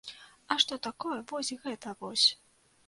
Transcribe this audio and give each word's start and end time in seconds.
А 0.53 0.57
што 0.63 0.79
такое 0.89 1.19
вось 1.31 1.53
гэта 1.67 1.97
вось? 2.05 2.27